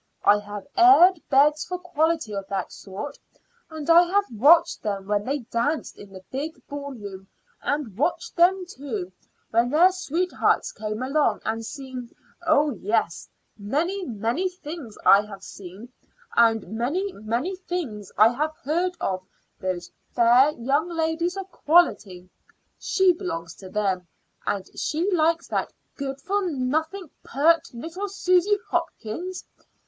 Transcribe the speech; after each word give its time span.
"I 0.25 0.39
have 0.39 0.65
aired 0.75 1.21
beds 1.29 1.63
for 1.63 1.77
quality 1.77 2.33
of 2.33 2.47
that 2.47 2.71
sort, 2.71 3.19
and 3.69 3.87
I 3.87 4.01
have 4.01 4.25
watched 4.31 4.81
them 4.81 5.05
when 5.07 5.25
they 5.25 5.41
danced 5.51 5.95
in 5.95 6.11
the 6.11 6.23
big 6.31 6.59
ballroom, 6.67 7.27
and 7.61 7.95
watched 7.95 8.35
them, 8.35 8.65
too, 8.67 9.11
when 9.51 9.69
their 9.69 9.91
sweethearts 9.91 10.71
came 10.71 11.03
along, 11.03 11.41
and 11.45 11.63
seen 11.63 12.09
oh, 12.47 12.71
yes, 12.71 13.29
many, 13.59 14.03
many 14.03 14.49
things 14.49 14.97
have 15.05 15.29
I 15.29 15.37
seen, 15.37 15.89
and 16.35 16.67
many, 16.69 17.13
many 17.13 17.55
things 17.55 18.11
have 18.17 18.39
I 18.41 18.47
heard 18.63 18.97
of 18.99 19.21
those 19.59 19.91
fair 20.15 20.49
young 20.53 20.89
ladies 20.89 21.37
of 21.37 21.51
quality. 21.51 22.27
She 22.79 23.13
belongs 23.13 23.53
to 23.57 23.69
them, 23.69 24.07
and 24.47 24.67
she 24.75 25.11
likes 25.11 25.47
that 25.49 25.71
good 25.95 26.19
for 26.19 26.49
nothing, 26.49 27.11
pert 27.23 27.71
little 27.75 28.07
Susy 28.09 28.57
Hopkins! 28.71 29.45